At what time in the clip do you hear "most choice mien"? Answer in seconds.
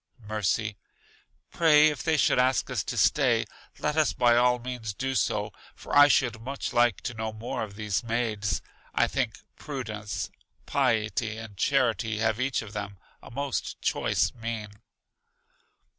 13.29-14.71